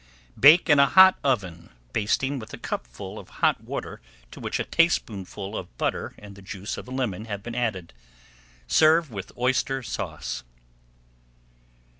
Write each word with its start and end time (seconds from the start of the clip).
Bake 0.39 0.67
in 0.67 0.79
a 0.79 0.87
hot 0.87 1.19
oven, 1.23 1.69
basting 1.93 2.39
with 2.39 2.51
a 2.55 2.57
cupful 2.57 3.19
of 3.19 3.29
hot 3.45 3.61
water 3.63 4.01
to 4.31 4.39
which 4.39 4.59
a 4.59 4.63
tablespoonful 4.63 5.55
of 5.55 5.77
butter 5.77 6.15
and 6.17 6.33
the 6.35 6.41
juice 6.41 6.75
of 6.75 6.87
a 6.87 6.91
lemon 6.91 7.25
have 7.25 7.43
been 7.43 7.53
added. 7.53 7.93
Serve 8.65 9.11
with 9.11 9.31
Oyster 9.37 9.83
Sauce. 9.83 10.43